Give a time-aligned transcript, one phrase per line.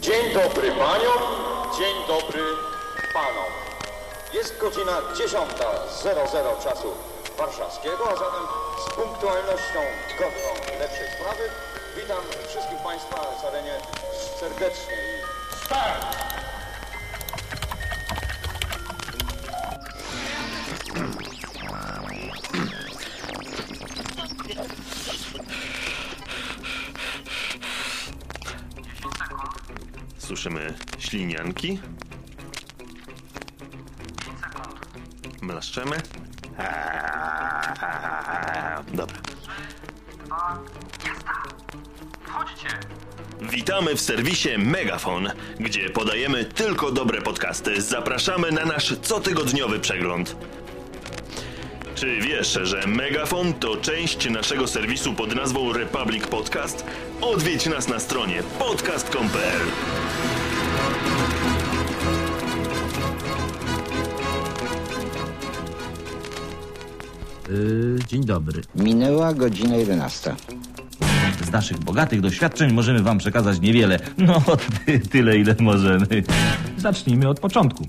[0.00, 1.22] Dzień dobry paniom,
[1.78, 2.42] dzień dobry
[3.12, 3.52] panom.
[4.34, 6.94] Jest godzina 10.00 czasu
[7.38, 8.46] warszawskiego, a zatem
[8.86, 9.80] z punktualnością
[10.18, 11.50] godną lepszej sprawy
[11.96, 12.18] witam
[12.48, 13.80] wszystkich państwa z arenie
[14.40, 16.39] serdecznie i start!
[30.40, 31.78] Słyszymy ślinianki.
[35.42, 35.96] Mlaszczemy.
[38.94, 39.16] Dobra.
[43.40, 47.82] Witamy w serwisie Megafon, gdzie podajemy tylko dobre podcasty.
[47.82, 50.36] Zapraszamy na nasz cotygodniowy przegląd.
[51.94, 56.84] Czy wiesz, że Megafon to część naszego serwisu pod nazwą Republic Podcast?
[57.20, 59.60] Odwiedź nas na stronie podcast.pl.
[67.50, 68.62] Yy, dzień dobry.
[68.74, 70.34] Minęła godzina 11.
[71.44, 73.98] Z naszych bogatych doświadczeń możemy Wam przekazać niewiele.
[74.18, 74.42] No,
[74.86, 76.06] ty, tyle, ile możemy.
[76.76, 77.86] Zacznijmy od początku.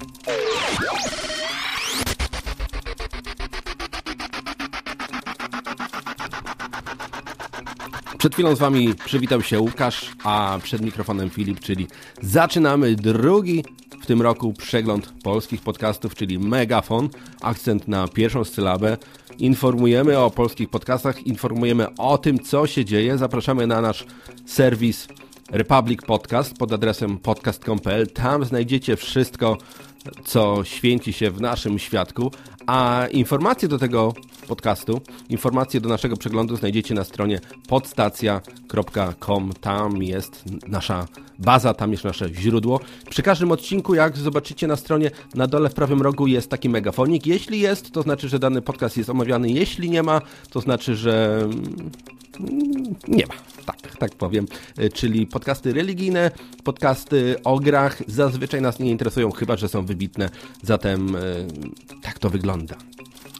[8.17, 11.87] Przed chwilą z wami przywitał się Łukasz, a przed mikrofonem Filip, czyli
[12.21, 13.63] zaczynamy drugi
[14.01, 17.09] w tym roku przegląd polskich podcastów, czyli Megafon,
[17.41, 18.97] akcent na pierwszą sylabę.
[19.39, 23.17] Informujemy o polskich podcastach, informujemy o tym, co się dzieje.
[23.17, 24.05] Zapraszamy na nasz
[24.45, 25.07] serwis
[25.51, 28.07] Republic Podcast pod adresem podcast.pl.
[28.07, 29.57] Tam znajdziecie wszystko,
[30.25, 32.31] co święci się w naszym świadku,
[32.67, 34.13] a informacje do tego
[34.47, 39.53] podcastu, informacje do naszego przeglądu znajdziecie na stronie podstacja.com.
[39.61, 41.07] Tam jest nasza
[41.42, 42.80] baza, tam jest nasze źródło.
[43.09, 47.28] Przy każdym odcinku, jak zobaczycie na stronie, na dole w prawym rogu jest taki megafonik.
[47.28, 49.50] Jeśli jest, to znaczy, że dany podcast jest omawiany.
[49.51, 51.41] Jeśli nie ma, to znaczy, że
[52.40, 53.34] mm, nie ma.
[53.66, 54.46] Tak, tak powiem.
[54.80, 56.31] Y, Czyli podcasty religijne,
[56.63, 60.30] podcasty o grach zazwyczaj nas nie interesują, chyba że są wybitne.
[60.63, 61.47] Zatem y,
[62.01, 62.75] tak to wygląda.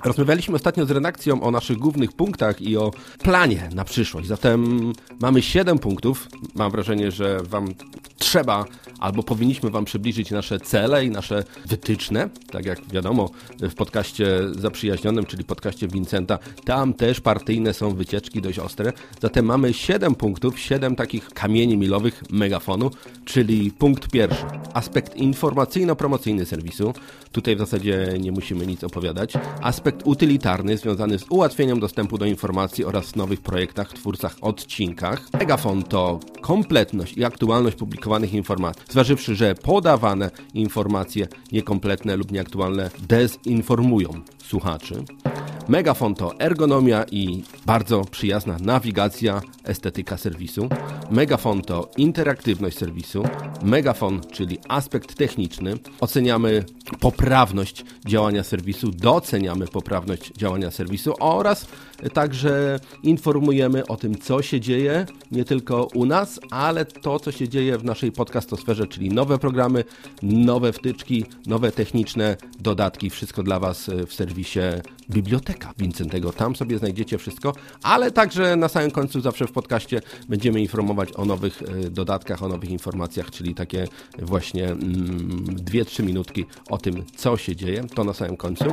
[0.03, 2.91] Rozmawialiśmy ostatnio z redakcją o naszych głównych punktach i o
[3.23, 4.28] planie na przyszłość.
[4.28, 6.28] Zatem mamy 7 punktów.
[6.56, 7.67] Mam wrażenie, że Wam
[8.17, 8.66] trzeba
[9.01, 12.29] albo powinniśmy Wam przybliżyć nasze cele i nasze wytyczne.
[12.51, 13.29] Tak jak wiadomo,
[13.62, 18.94] w podcaście zaprzyjaźnionym, czyli podcaście Vincenta, tam też partyjne są wycieczki dość ostre.
[19.22, 22.91] Zatem mamy 7 punktów, 7 takich kamieni milowych megafonu,
[23.25, 24.45] czyli punkt pierwszy.
[24.73, 26.94] Aspekt informacyjno-promocyjny serwisu.
[27.31, 29.34] Tutaj w zasadzie nie musimy nic opowiadać.
[29.61, 35.28] Aspekt utylitarny związany z ułatwieniem dostępu do informacji oraz nowych projektach, twórcach, odcinkach.
[35.40, 38.81] Megafon to kompletność i aktualność publikowanych informacji.
[38.91, 44.09] Zważywszy, że podawane informacje niekompletne lub nieaktualne dezinformują
[44.44, 45.03] słuchaczy.
[45.68, 50.69] Megafon to ergonomia i bardzo przyjazna nawigacja, estetyka serwisu.
[51.11, 53.23] Megafon to interaktywność serwisu.
[53.63, 55.73] Megafon, czyli aspekt techniczny.
[55.99, 56.66] Oceniamy
[56.99, 61.67] poprawność działania serwisu, doceniamy poprawność działania serwisu oraz
[62.13, 67.49] także informujemy o tym, co się dzieje nie tylko u nas, ale to, co się
[67.49, 69.83] dzieje w naszej podcastosferze, czyli nowe programy,
[70.22, 74.59] nowe wtyczki, nowe techniczne dodatki, wszystko dla Was w serwisie
[75.09, 76.33] Biblioteka Wincentego.
[76.33, 81.25] Tam sobie znajdziecie wszystko, ale także na samym końcu zawsze w podcaście będziemy informować o
[81.25, 83.88] nowych e, dodatkach, o nowych informacjach, czyli takie
[84.19, 88.66] właśnie mm, 2-3 minutki o tym, co się dzieje, to na samym końcu.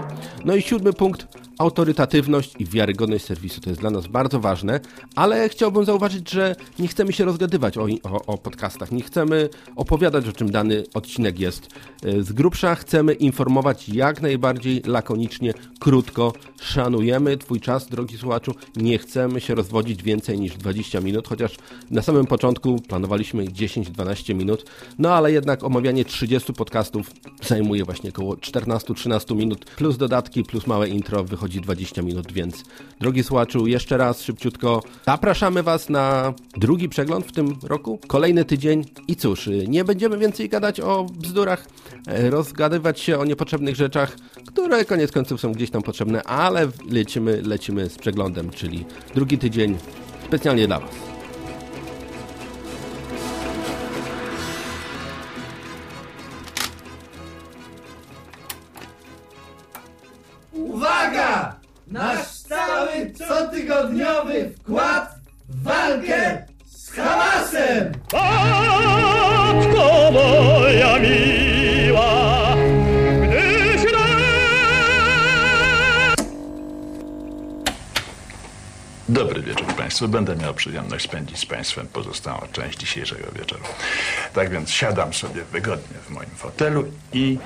[0.45, 1.27] No i siódmy punkt,
[1.59, 3.61] autorytatywność i wiarygodność serwisu.
[3.61, 4.81] To jest dla nas bardzo ważne,
[5.15, 10.29] ale chciałbym zauważyć, że nie chcemy się rozgadywać o, o, o podcastach, nie chcemy opowiadać,
[10.29, 11.67] o czym dany odcinek jest.
[12.05, 16.33] E, Z grubsza chcemy informować jak najbardziej lakonicznie, krótko.
[16.61, 18.55] Szanujemy Twój czas, drogi słuchaczu.
[18.77, 20.68] Nie chcemy się rozwodzić więcej niż 20
[21.03, 21.57] minut, chociaż
[21.91, 24.65] na samym początku planowaliśmy 10-12 minut,
[24.99, 27.11] no ale jednak omawianie 30 podcastów
[27.43, 32.65] zajmuje właśnie około 14-13 minut, plus dodatki, plus małe intro, wychodzi 20 minut, więc
[33.01, 38.85] drogi słuchaczu, jeszcze raz szybciutko zapraszamy Was na drugi przegląd w tym roku, kolejny tydzień
[39.09, 41.67] i cóż, nie będziemy więcej gadać o bzdurach,
[42.31, 44.17] rozgadywać się o niepotrzebnych rzeczach,
[44.47, 49.77] które koniec końców są gdzieś tam potrzebne, ale lecimy, lecimy z przeglądem, czyli drugi tydzień
[50.29, 50.91] specjalnie dla Was.
[60.53, 61.57] Uwaga!
[61.87, 65.15] Nasz stały cotygodniowy wkład
[65.49, 67.93] w walkę z Hamasem!
[79.99, 80.09] Państwu.
[80.09, 83.63] Będę miał przyjemność spędzić z Państwem pozostałą część dzisiejszego wieczoru.
[84.33, 87.39] Tak więc siadam sobie wygodnie w moim fotelu i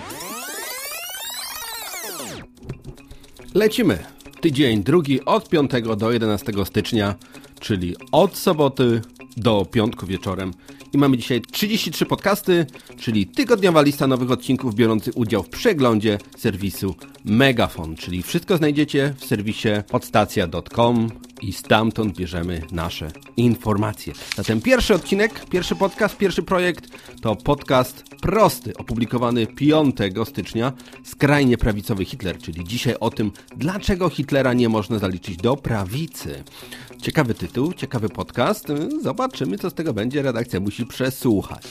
[3.55, 3.99] Lecimy.
[4.41, 7.15] Tydzień drugi od 5 do 11 stycznia,
[7.61, 9.03] czyli od soboty
[9.37, 10.53] do piątku wieczorem.
[10.93, 12.67] I mamy dzisiaj 33 podcasty,
[13.01, 16.95] czyli tygodniowa lista nowych odcinków biorących udział w przeglądzie serwisu
[17.25, 21.09] Megafon, czyli wszystko znajdziecie w serwisie podstacja.com
[21.43, 24.13] i stamtąd bierzemy nasze informacje.
[24.37, 26.89] Zatem pierwszy odcinek, pierwszy podcast, pierwszy projekt
[27.21, 30.73] to podcast prosty, opublikowany 5 stycznia,
[31.05, 36.45] skrajnie prawicowy Hitler, czyli dzisiaj o tym, dlaczego Hitlera nie można zaliczyć do prawicy.
[37.03, 38.69] Ciekawy tytuł, ciekawy podcast.
[39.03, 40.23] Zobaczymy, co z tego będzie.
[40.23, 41.67] Redakcja musi przesłuchać.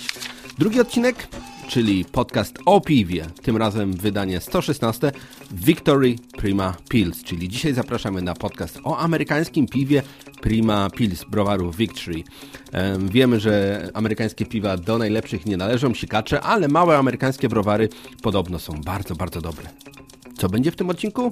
[0.57, 1.27] Drugi odcinek,
[1.71, 5.12] czyli podcast o piwie, tym razem wydanie 116
[5.51, 10.03] Victory Prima Pils, czyli dzisiaj zapraszamy na podcast o amerykańskim piwie
[10.41, 12.23] Prima Pils browaru Victory.
[12.71, 17.89] Em, Wiemy, że amerykańskie piwa do najlepszych nie należą, sikacze, ale małe amerykańskie browary
[18.21, 19.69] podobno są bardzo, bardzo dobre.
[20.38, 21.31] Co będzie w tym odcinku?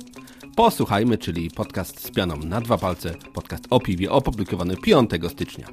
[0.55, 5.67] Posłuchajmy, czyli podcast z pianą na dwa palce, podcast o piwie opublikowany 5 stycznia.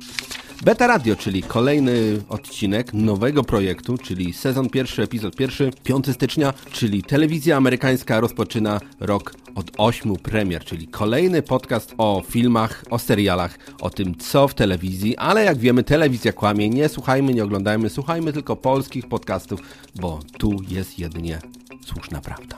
[0.65, 7.03] Beta Radio, czyli kolejny odcinek nowego projektu, czyli sezon pierwszy, epizod pierwszy, 5 stycznia, czyli
[7.03, 13.91] telewizja amerykańska rozpoczyna rok od 8 premier, czyli kolejny podcast o filmach, o serialach, o
[13.91, 18.57] tym co w telewizji, ale jak wiemy telewizja kłamie, nie słuchajmy, nie oglądajmy, słuchajmy tylko
[18.57, 19.61] polskich podcastów,
[19.95, 21.39] bo tu jest jedynie
[21.87, 22.57] słuszna prawda.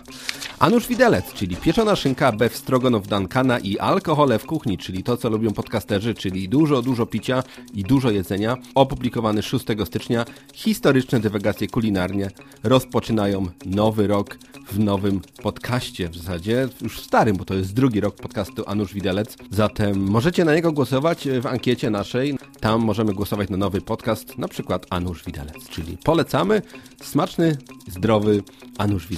[0.58, 5.30] Anusz Widelec, czyli pieczona szynka, beef stroganow Duncana i alkohole w kuchni, czyli to, co
[5.30, 7.42] lubią podcasterzy, czyli dużo, dużo picia
[7.74, 10.24] i dużo jedzenia, opublikowany 6 stycznia.
[10.54, 12.30] Historyczne dywagacje kulinarnie
[12.62, 14.38] rozpoczynają nowy rok
[14.72, 19.36] w nowym podcaście, w zasadzie już starym, bo to jest drugi rok podcastu Anusz Widelec.
[19.50, 22.38] Zatem możecie na niego głosować w ankiecie naszej.
[22.60, 26.62] Tam możemy głosować na nowy podcast, na przykład Anusz Widelec, czyli polecamy
[27.02, 27.56] smaczny,
[27.88, 28.42] zdrowy
[28.78, 29.17] Anusz Widelec.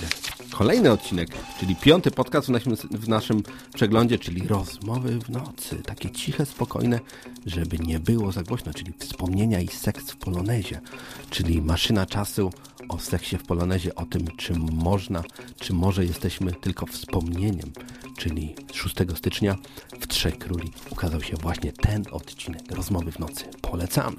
[0.51, 1.29] Kolejny odcinek,
[1.61, 3.43] czyli piąty podcast w naszym, w naszym
[3.75, 5.77] przeglądzie, czyli rozmowy w nocy.
[5.77, 7.01] Takie ciche, spokojne,
[7.47, 10.81] żeby nie było za głośno, czyli wspomnienia i seks w polonezie,
[11.31, 12.53] czyli maszyna czasu
[12.89, 15.23] o seksie w polonezie, o tym, czym można,
[15.61, 17.73] czy może jesteśmy tylko wspomnieniem,
[18.19, 19.57] czyli 6 stycznia
[20.01, 23.45] w Trzech Króli ukazał się właśnie ten odcinek rozmowy w nocy.
[23.63, 24.17] Polecamy.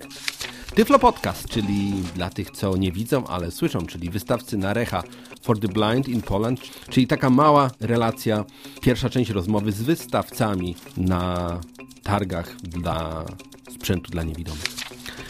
[0.75, 5.03] Tyflo Podcast, czyli dla tych, co nie widzą, ale słyszą, czyli wystawcy Narecha
[5.41, 6.59] for the Blind in Poland,
[6.89, 8.45] czyli taka mała relacja,
[8.81, 11.59] pierwsza część rozmowy z wystawcami na
[12.03, 13.25] targach dla
[13.69, 14.63] sprzętu dla niewidomych.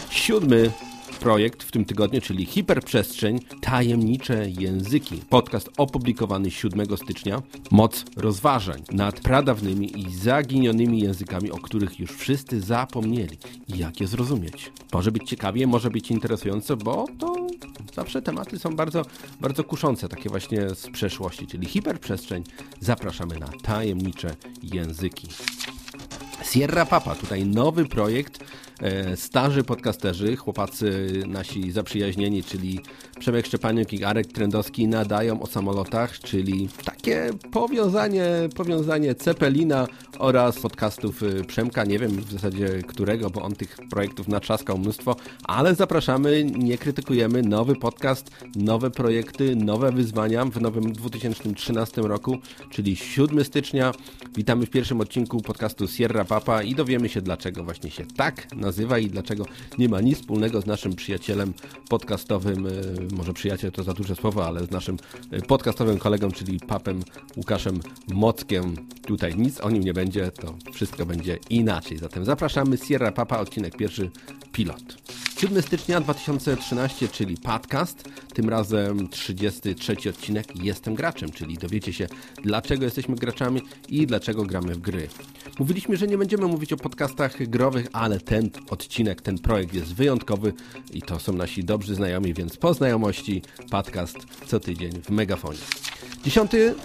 [0.09, 0.71] Siódmy
[1.21, 5.21] projekt w tym tygodniu, czyli Hiperprzestrzeń, Tajemnicze Języki.
[5.29, 7.41] Podcast opublikowany 7 stycznia.
[7.71, 13.37] Moc rozważań nad pradawnymi i zaginionymi językami, o których już wszyscy zapomnieli.
[13.67, 14.71] Jak je zrozumieć?
[14.93, 17.47] Może być ciekawie, może być interesujące, bo to
[17.93, 19.05] zawsze tematy są bardzo,
[19.41, 22.43] bardzo kuszące, takie właśnie z przeszłości, czyli hiperprzestrzeń.
[22.79, 25.27] Zapraszamy na tajemnicze języki.
[26.51, 28.39] Sierra Papa, tutaj nowy projekt.
[28.81, 32.79] E, starzy podcasterzy, chłopacy nasi zaprzyjaźnieni, czyli
[33.21, 38.25] Przemek Szczepaniuk i Arek Trendowski nadają o samolotach, czyli takie powiązanie,
[38.55, 39.87] powiązanie Cepelina
[40.19, 45.15] oraz podcastów y, Przemka, nie wiem w zasadzie którego, bo on tych projektów natrzaskał mnóstwo,
[45.43, 52.37] ale zapraszamy, nie krytykujemy, nowy podcast, nowe projekty, nowe wyzwania w nowym 2013 roku,
[52.69, 53.91] czyli 7 stycznia.
[54.35, 58.99] Witamy w pierwszym odcinku podcastu Sierra Papa i dowiemy się dlaczego właśnie się tak nazywa
[58.99, 59.45] i dlaczego
[59.77, 61.53] nie ma nic wspólnego z naszym przyjacielem
[61.89, 64.97] podcastowym, y, może przyjaciel to za duże słowo, ale z naszym
[65.33, 67.03] y, podcastowym kolegą, czyli papem
[67.37, 67.79] Łukaszem
[68.13, 68.75] Mockiem.
[69.07, 71.97] Tutaj nic o nim nie będzie, to wszystko będzie inaczej.
[71.97, 74.11] Zatem zapraszamy Sierra Papa, odcinek pierwszy,
[74.51, 74.97] pilot.
[75.41, 82.07] 7 stycznia 2013, czyli podcast, tym razem 33 odcinek Jestem graczem, czyli dowiecie się
[82.43, 85.07] dlaczego jesteśmy graczami i dlaczego gramy w gry.
[85.59, 90.53] Mówiliśmy, że nie będziemy mówić o podcastach growych, ale ten odcinek, ten projekt jest wyjątkowy
[90.93, 94.17] i to są nasi dobrzy znajomi, więc po znajomości podcast
[94.47, 95.59] co tydzień w Megafonie.
[96.23, 96.75] Dziesiąty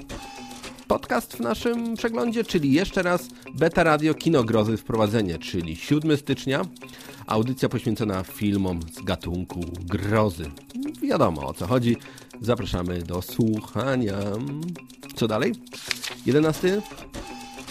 [0.88, 6.62] podcast w naszym przeglądzie, czyli jeszcze raz Beta Radio Kino Grozy Wprowadzenie, czyli 7 stycznia.
[7.26, 10.50] Audycja poświęcona filmom z gatunku grozy.
[11.02, 11.96] Wiadomo o co chodzi.
[12.40, 14.18] Zapraszamy do słuchania.
[15.14, 15.52] Co dalej?
[16.26, 16.82] 11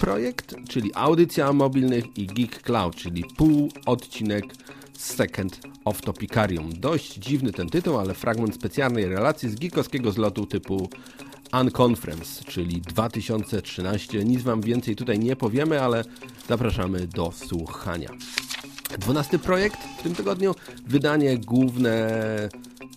[0.02, 4.46] projekt, czyli audycja mobilnych i Geek Cloud, czyli pół odcinek
[4.94, 6.70] Second of Topicarium.
[6.80, 10.90] Dość dziwny ten tytuł, ale fragment specjalnej relacji z geekowskiego zlotu typu
[11.62, 14.24] Unconference, czyli 2013.
[14.26, 16.04] Nic wam więcej tutaj nie powiemy, ale
[16.48, 18.10] zapraszamy do słuchania.
[19.00, 20.56] Dwunasty projekt w tym tygodniu,
[20.88, 22.10] wydanie główne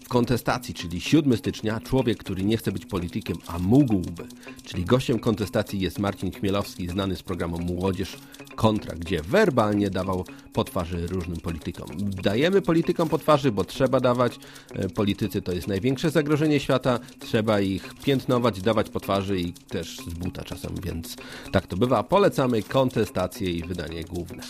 [0.05, 4.27] w kontestacji, czyli 7 stycznia, człowiek, który nie chce być politykiem, a mógłby.
[4.65, 8.17] Czyli gościem kontestacji jest Marcin Chmielowski, znany z programu Młodzież
[8.59, 11.87] Kontra, gdzie werbalnie dawał po twarzy różnym politykom.
[12.01, 14.39] Dajemy politykom po twarzy, bo trzeba dawać.
[14.75, 19.97] E, Politycy to jest największe zagrożenie świata, trzeba ich piętnować, dawać po twarzy i też
[19.97, 21.17] z buta czasem, więc
[21.53, 22.03] tak to bywa.
[22.03, 24.43] Polecamy kontestację i wydanie główne.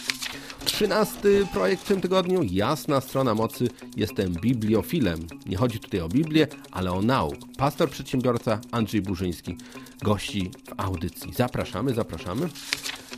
[0.64, 3.68] Trzynasty projekt w tym tygodniu, Jasna Strona Mocy.
[3.96, 5.26] Jestem bibliofilem.
[5.46, 7.36] Nie chodzi tutaj o Biblię, ale o nauk.
[7.56, 9.56] Pastor przedsiębiorca Andrzej Burzyński
[10.02, 11.32] gości w audycji.
[11.34, 12.48] Zapraszamy, zapraszamy.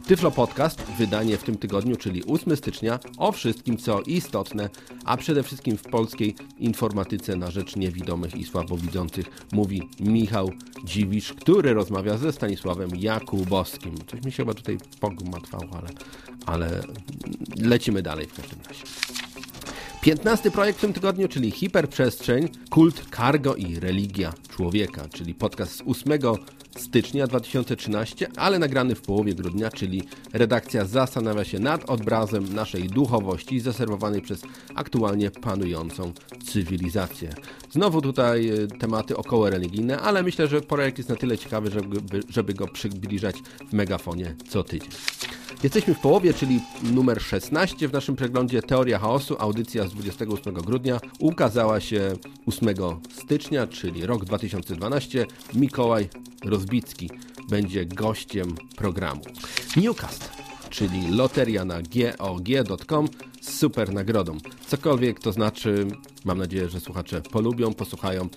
[0.06, 4.70] Tyflo Podcast, wydanie w tym tygodniu, czyli 8 stycznia, o wszystkim co istotne,
[5.04, 10.50] a przede wszystkim w polskiej informatyce na rzecz niewidomych i słabowidzących mówi Michał
[10.84, 13.94] Dziwisz, który rozmawia ze Stanisławem Jakubowskim.
[14.06, 15.88] Coś mi się chyba tutaj pogmatwało, ale,
[16.46, 16.82] ale
[17.56, 19.09] lecimy dalej w każdym razie.
[20.00, 25.82] 15 projekt w tym tygodniu, czyli Hiperprzestrzeń, Kult, Cargo i Religia Człowieka, czyli podcast z
[25.86, 26.18] 8
[26.76, 30.02] stycznia 2013, ale nagrany w połowie grudnia, czyli
[30.32, 34.42] redakcja zastanawia się nad obrazem naszej duchowości zaserwowanej przez
[34.74, 36.12] aktualnie panującą
[36.44, 37.34] cywilizację.
[37.70, 42.20] Znowu tutaj e, tematy około religijne, ale myślę, że projekt jest na tyle ciekawy, żeby,
[42.28, 43.36] żeby go przybliżać
[43.70, 44.90] w megafonie co tydzień.
[45.62, 49.36] Jesteśmy w połowie, czyli numer 16 w naszym przeglądzie Teoria Chaosu.
[49.38, 52.12] Audycja z 28 grudnia ukazała się
[52.46, 52.68] 8
[53.10, 55.26] stycznia, czyli rok 2012.
[55.54, 56.08] Mikołaj
[56.44, 57.10] Rozbicki
[57.48, 59.22] będzie gościem programu.
[59.76, 60.30] Newcast,
[60.70, 63.08] czyli loteria na gog.com
[63.40, 64.38] z super nagrodą.
[64.66, 65.86] Cokolwiek to znaczy,
[66.24, 68.28] mam nadzieję, że słuchacze polubią, posłuchają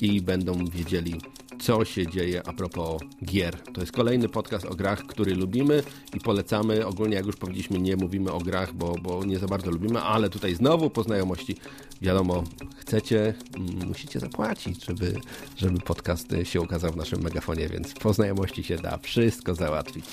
[0.00, 1.20] i będą wiedzieli,
[1.60, 3.62] co się dzieje a propos gier.
[3.72, 5.82] To jest kolejny podcast o grach, który lubimy
[6.14, 6.86] i polecamy.
[6.86, 10.30] Ogólnie, jak już powiedzieliśmy, nie mówimy o grach, bo, bo nie za bardzo lubimy, ale
[10.30, 11.56] tutaj znowu po znajomości,
[12.02, 12.44] wiadomo,
[12.76, 15.14] chcecie, mm, musicie zapłacić, żeby,
[15.56, 20.04] żeby podcast się ukazał w naszym megafonie, więc po znajomości się da wszystko załatwić.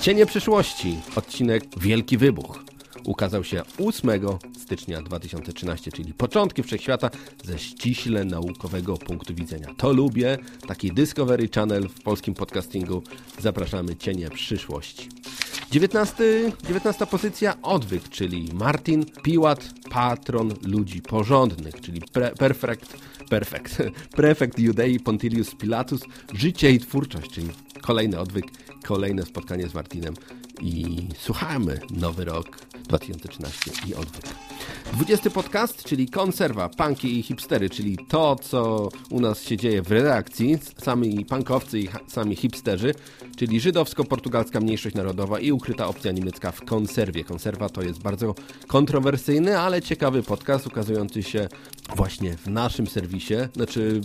[0.00, 2.73] Cienie przyszłości, odcinek Wielki Wybuch
[3.06, 4.10] ukazał się 8
[4.58, 7.10] stycznia 2013, czyli początki wszechświata
[7.44, 9.68] ze ściśle naukowego punktu widzenia.
[9.76, 13.02] To lubię, taki Discovery Channel w polskim podcastingu.
[13.38, 15.08] Zapraszamy Cienie przyszłości.
[15.70, 16.24] 19,
[16.66, 22.96] 19 pozycja Odwyk, czyli Martin Piłat, patron ludzi porządnych, czyli pre, perfect,
[23.28, 23.82] perfect,
[24.16, 26.00] prefekt Judei Pontilius Pilatus,
[26.32, 27.48] życie i twórczość, czyli
[27.80, 28.44] kolejny odwyk,
[28.84, 30.14] kolejne spotkanie z Martinem
[30.60, 32.58] i słuchamy Nowy Rok
[32.88, 34.24] 2013 i odwyk.
[34.92, 39.92] 20 podcast, czyli konserwa, punki i hipstery, czyli to, co u nas się dzieje w
[39.92, 42.94] redakcji, sami punkowcy i sami hipsterzy,
[43.36, 47.24] czyli żydowsko-portugalska mniejszość narodowa i ukryta opcja niemiecka w konserwie.
[47.24, 48.34] Konserwa to jest bardzo
[48.66, 51.48] kontrowersyjny, ale ciekawy podcast ukazujący się
[51.96, 54.00] właśnie w naszym serwisie, znaczy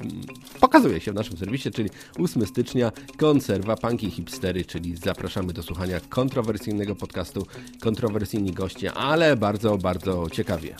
[0.59, 1.89] pokazuje się w naszym serwisie, czyli
[2.19, 7.45] 8 stycznia, konserwa, punki i hipstery, czyli zapraszamy do słuchania kontrowersyjnego podcastu,
[7.81, 10.75] kontrowersyjni goście, ale bardzo, bardzo ciekawie.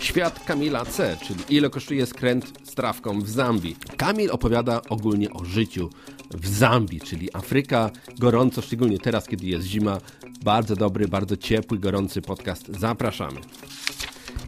[0.00, 3.76] Świat Kamila C., czyli ile kosztuje skręt z trawką w Zambii.
[3.96, 5.90] Kamil opowiada ogólnie o życiu
[6.30, 9.98] w Zambii, czyli Afryka, gorąco, szczególnie teraz, kiedy jest zima.
[10.44, 12.66] Bardzo dobry, bardzo ciepły, gorący podcast.
[12.78, 13.40] Zapraszamy.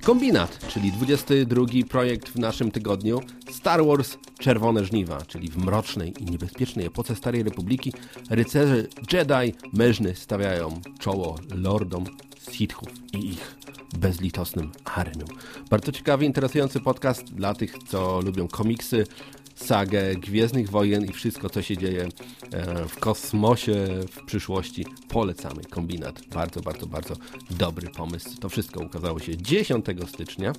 [0.03, 3.21] Kombinat, czyli 22 projekt w naszym tygodniu.
[3.51, 7.93] Star Wars Czerwone Żniwa, czyli w mrocznej i niebezpiecznej epoce Starej Republiki
[8.31, 12.05] rycerze Jedi mężny stawiają czoło lordom
[12.53, 13.57] Sithów i ich
[13.99, 15.29] bezlitosnym armiom.
[15.71, 19.07] Bardzo ciekawy, interesujący podcast dla tych, co lubią komiksy,
[19.55, 22.09] sagę Gwiezdnych Wojen i wszystko, co się dzieje
[22.53, 23.75] e, w kosmosie
[24.11, 24.87] w przyszłości.
[25.09, 26.27] Polecamy kombinat.
[26.27, 27.15] Bardzo, bardzo, bardzo
[27.51, 28.37] dobry pomysł.
[28.41, 30.53] To wszystko ukazało się 10 stycznia.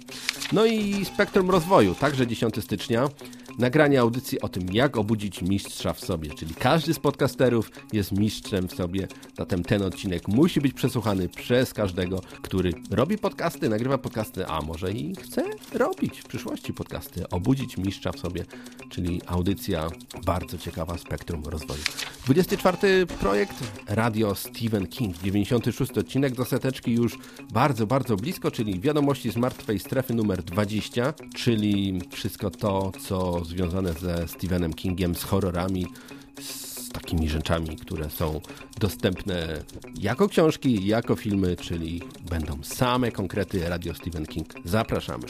[0.52, 3.10] No i Spektrum Rozwoju, także 10 stycznia.
[3.60, 8.68] Nagranie audycji o tym, jak obudzić mistrza w sobie, czyli każdy z podcasterów jest mistrzem
[8.68, 14.48] w sobie, zatem ten odcinek musi być przesłuchany przez każdego, który robi podcasty, nagrywa podcasty,
[14.48, 15.44] a może i chce
[15.74, 18.46] robić w przyszłości podcasty, obudzić mistrza w sobie,
[18.90, 19.90] czyli audycja
[20.26, 21.82] bardzo ciekawa Spektrum Rozwoju.
[22.26, 23.56] 24 projekt
[23.88, 27.18] Radio Stephen King, 96 odcinek do seteczki już
[27.54, 33.94] bardzo, bardzo blisko, czyli wiadomości z martwej strefy numer 20, czyli wszystko to, co związane
[33.94, 35.88] ze Stephenem Kingiem, z horrorami,
[36.42, 38.42] z takimi rzeczami, które są
[38.80, 39.64] dostępne
[40.00, 44.54] jako książki, jako filmy, czyli będą same konkrety Radio Stephen King.
[44.66, 45.24] Zapraszamy.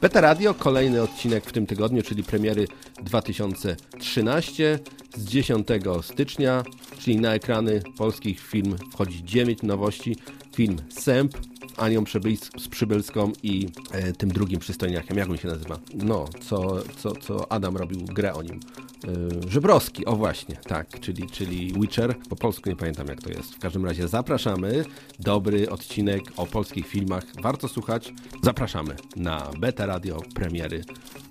[0.00, 2.66] Beta Radio, kolejny odcinek w tym tygodniu, czyli premiery
[3.02, 4.78] 2013
[5.16, 5.68] z 10
[6.02, 6.62] stycznia,
[6.98, 10.16] czyli na ekrany polskich film wchodzi 9 nowości.
[10.54, 11.36] Film Sęp,
[11.78, 15.78] Anią Przybyls- z Przybylską i e, tym drugim przystojniakiem, jak on się nazywa?
[15.94, 18.60] No, co, co, co Adam robił grę o nim.
[19.04, 22.14] E, Żebrowski, o właśnie, tak, czyli, czyli Witcher.
[22.28, 23.54] Po polsku nie pamiętam jak to jest.
[23.54, 24.84] W każdym razie zapraszamy.
[25.18, 27.24] Dobry odcinek o polskich filmach.
[27.42, 28.12] Warto słuchać.
[28.42, 30.84] Zapraszamy na Beta Radio premiery.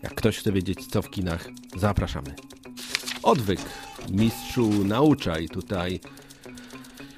[0.04, 2.36] Jak ktoś chce wiedzieć co w kinach, zapraszamy.
[3.24, 3.60] Odwyk.
[4.12, 6.00] Mistrzu nauczaj tutaj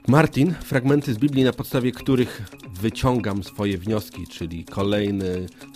[0.07, 2.41] Martin, fragmenty z Biblii, na podstawie których
[2.81, 5.25] wyciągam swoje wnioski, czyli kolejne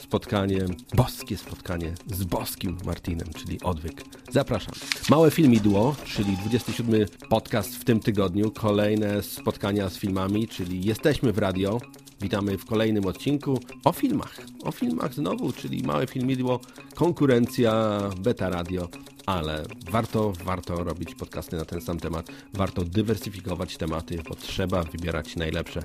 [0.01, 4.03] spotkanie, boskie spotkanie z boskim Martinem, czyli odwyk.
[4.31, 4.73] Zapraszam.
[5.09, 11.37] Małe filmidło, czyli 27 podcast w tym tygodniu, kolejne spotkania z filmami, czyli jesteśmy w
[11.37, 11.77] radio.
[12.21, 14.37] Witamy w kolejnym odcinku o filmach.
[14.63, 16.59] O filmach znowu, czyli małe filmidło,
[16.95, 18.87] konkurencja, beta radio,
[19.25, 22.27] ale warto, warto robić podcasty na ten sam temat.
[22.53, 25.83] Warto dywersyfikować tematy, bo trzeba wybierać najlepsze.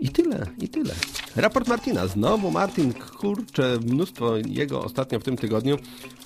[0.00, 0.94] I tyle, i tyle.
[1.36, 2.06] Raport Martina.
[2.06, 5.76] Znowu Martin, kurczę, mnóstwo jego ostatnio w tym tygodniu.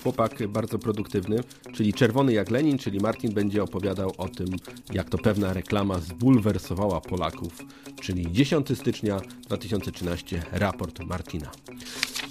[0.03, 1.39] Chłopak bardzo produktywny,
[1.73, 4.47] czyli czerwony jak Lenin, czyli Martin będzie opowiadał o tym,
[4.93, 7.65] jak to pewna reklama zbulwersowała Polaków.
[8.01, 11.51] Czyli 10 stycznia 2013, raport Martina.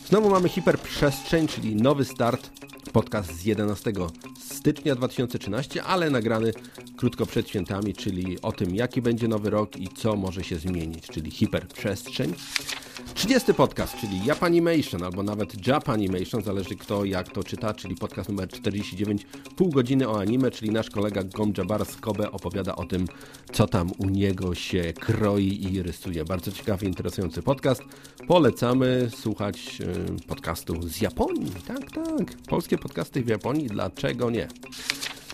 [0.08, 2.50] Znowu mamy hiperprzestrzeń, czyli nowy start,
[2.92, 3.92] podcast z 11
[4.38, 6.52] stycznia 2013, ale nagrany
[6.96, 11.06] krótko przed świętami, czyli o tym, jaki będzie nowy rok i co może się zmienić,
[11.06, 12.34] czyli hiperprzestrzeń.
[13.14, 18.48] 30 podcast, czyli Japanimation, albo nawet Japanimation, zależy kto jak to czyta, czyli podcast numer
[18.48, 23.06] 49, pół godziny o anime, czyli nasz kolega Gomjabar z Kobe opowiada o tym,
[23.52, 26.24] co tam u niego się kroi i rysuje.
[26.24, 27.82] Bardzo ciekawy, interesujący podcast.
[28.28, 29.93] Polecamy słuchać y,
[30.26, 31.52] podcastu z Japonii.
[31.66, 32.36] Tak, tak.
[32.48, 34.48] Polskie podcasty w Japonii, dlaczego nie?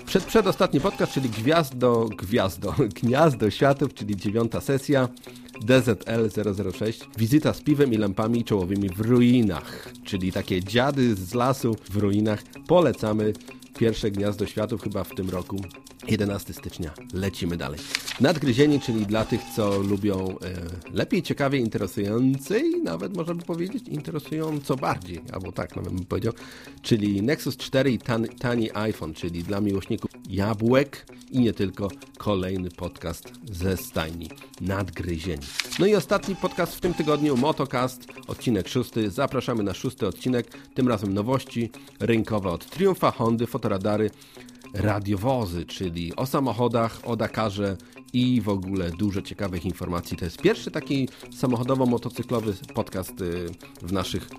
[0.07, 5.09] Przed, przedostatni podcast, czyli Gwiazdo, Gwiazdo, Gniazdo Światów, czyli dziewiąta sesja,
[5.66, 11.96] DZL006, wizyta z piwem i lampami czołowymi w ruinach, czyli takie dziady z lasu w
[11.96, 12.42] ruinach.
[12.66, 13.33] Polecamy
[13.81, 15.57] pierwsze Gniazdo Światów chyba w tym roku,
[16.09, 16.90] 11 stycznia.
[17.14, 17.81] Lecimy dalej.
[18.21, 20.35] Nadgryzieni, czyli dla tych, co lubią e,
[20.93, 26.33] lepiej, ciekawie, interesującej, nawet można by powiedzieć, interesująco bardziej, albo tak nawet bym powiedział,
[26.83, 31.88] czyli Nexus 4 i tan, tani iPhone, czyli dla miłośników jabłek i nie tylko
[32.19, 35.47] kolejny podcast ze stajni Nadgryzieni.
[35.79, 39.11] No i ostatni podcast w tym tygodniu, Motocast, odcinek szósty.
[39.11, 44.11] Zapraszamy na szósty odcinek, tym razem nowości rynkowe od Triumfa, Hondy, fotoradary,
[44.74, 47.76] radiowozy, czyli o samochodach, o Dakarze
[48.12, 50.16] i w ogóle dużo ciekawych informacji.
[50.16, 53.46] To jest pierwszy taki samochodowo-motocyklowy podcast y,
[53.83, 54.30] w naszych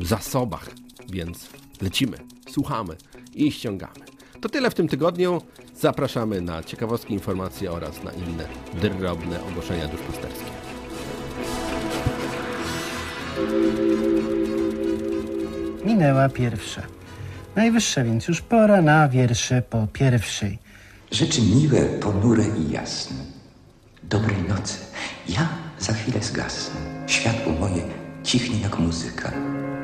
[0.00, 0.70] y, zasobach,
[1.12, 1.48] więc
[1.80, 2.18] lecimy,
[2.50, 2.96] słuchamy
[3.34, 4.04] i ściągamy.
[4.40, 5.42] To tyle w tym tygodniu.
[5.74, 8.48] Zapraszamy na ciekawostki, informacje oraz na inne
[8.80, 10.50] drobne ogłoszenia duszpasterskie.
[15.84, 16.97] Minęła pierwsza.
[17.58, 20.58] Najwyższa więc już pora na wiersze po pierwszej.
[21.10, 23.16] Rzeczy miłe, ponure i jasne.
[24.02, 24.78] Dobrej nocy.
[25.28, 26.80] Ja za chwilę zgasnę.
[27.06, 27.82] Światło moje
[28.24, 29.32] cichnie jak muzyka.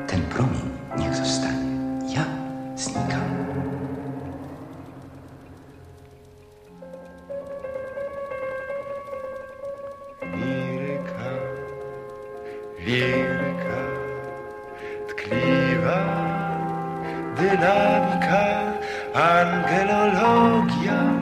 [0.07, 0.61] Ten promień
[0.99, 1.71] niech zostanie.
[2.15, 2.25] Ja
[2.75, 3.21] znikam.
[10.21, 11.29] Wielka,
[12.85, 13.24] wielka,
[17.49, 18.77] dynamica,
[19.13, 21.14] anche la logia.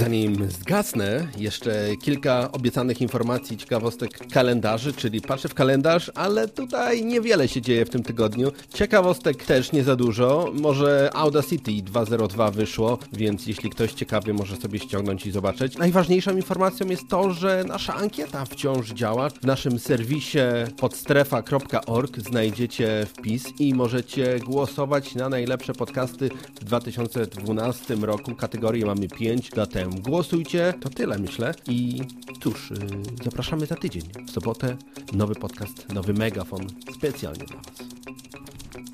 [0.00, 7.48] Zanim zgasnę, jeszcze kilka obiecanych informacji, ciekawostek kalendarzy, czyli patrzę w kalendarz, ale tutaj niewiele
[7.48, 8.52] się dzieje w tym tygodniu.
[8.74, 10.52] Ciekawostek też nie za dużo.
[10.60, 15.78] Może Audacity 2.02 wyszło, więc jeśli ktoś ciekawy, może sobie ściągnąć i zobaczyć.
[15.78, 19.30] Najważniejszą informacją jest to, że nasza ankieta wciąż działa.
[19.30, 20.38] W naszym serwisie
[20.76, 28.34] podstrefa.org znajdziecie wpis i możecie głosować na najlepsze podcasty w 2012 roku.
[28.34, 29.50] Kategorii mamy 5,
[29.90, 30.74] głosujcie.
[30.80, 31.54] To tyle, myślę.
[31.68, 32.00] I
[32.42, 32.76] cóż, yy,
[33.24, 34.02] zapraszamy za tydzień.
[34.26, 34.76] W sobotę
[35.12, 37.88] nowy podcast, nowy megafon specjalnie dla Was.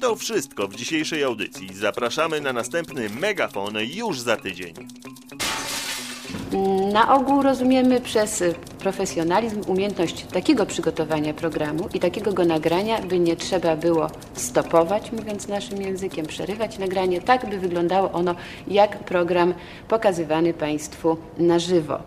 [0.01, 1.75] To wszystko w dzisiejszej audycji.
[1.75, 4.75] Zapraszamy na następny megafon już za tydzień.
[6.93, 8.45] Na ogół rozumiemy przez
[8.79, 15.49] profesjonalizm umiejętność takiego przygotowania programu i takiego go nagrania, by nie trzeba było stopować, mówiąc
[15.49, 18.35] naszym językiem, przerywać nagranie, tak by wyglądało ono
[18.69, 19.55] jak program
[19.89, 21.99] pokazywany Państwu na żywo.